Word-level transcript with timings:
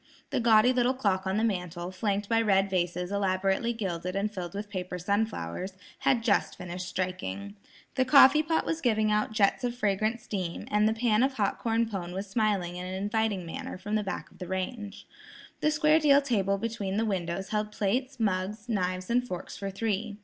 The 0.31 0.39
gaudy 0.39 0.73
little 0.73 0.95
clock 0.95 1.27
on 1.27 1.37
the 1.37 1.43
mantel, 1.43 1.91
flanked 1.91 2.27
by 2.27 2.41
red 2.41 2.71
vases 2.71 3.11
elaborately 3.11 3.71
gilded 3.71 4.15
and 4.15 4.33
filled 4.33 4.55
with 4.55 4.67
paper 4.67 4.97
sunflowers, 4.97 5.73
had 5.99 6.23
just 6.23 6.57
finished 6.57 6.87
striking. 6.87 7.53
The 7.93 8.03
coffee 8.03 8.41
pot 8.41 8.65
was 8.65 8.81
giving 8.81 9.11
out 9.11 9.31
jets 9.31 9.63
of 9.63 9.75
fragrant 9.75 10.19
steam, 10.19 10.65
and 10.71 10.87
the 10.89 10.95
pan 10.95 11.21
of 11.21 11.33
hot 11.33 11.59
corn 11.59 11.87
pone 11.87 12.13
was 12.13 12.25
smiling 12.27 12.77
in 12.77 12.85
an 12.87 12.95
inviting 12.95 13.45
manner 13.45 13.77
from 13.77 13.93
the 13.93 14.01
back 14.03 14.31
of 14.31 14.39
the 14.39 14.47
range. 14.47 15.05
The 15.59 15.69
square 15.69 15.99
deal 15.99 16.19
table 16.19 16.57
between 16.57 16.97
the 16.97 17.05
windows 17.05 17.49
held 17.49 17.71
plates, 17.71 18.19
mugs, 18.19 18.67
knives 18.67 19.07
and 19.11 19.27
forks 19.27 19.55
for 19.55 19.69
three. 19.69 20.17